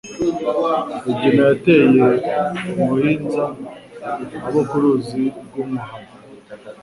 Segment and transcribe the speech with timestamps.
[1.03, 1.85] Rugina yateye
[2.79, 3.43] umuhinza
[4.45, 6.09] Abo ku ruzi rw'umuhayo,